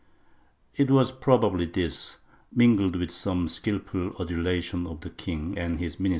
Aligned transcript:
It 0.73 0.89
was 0.89 1.11
probably 1.11 1.65
this, 1.65 2.17
mingled 2.51 2.95
with 2.95 3.11
some 3.11 3.47
skilful 3.47 4.19
adulation 4.19 4.87
of 4.87 5.01
the 5.01 5.11
king 5.11 5.49
1 5.49 5.53
Llorente, 5.53 5.77
Hist, 5.77 5.97
crit. 5.99 6.09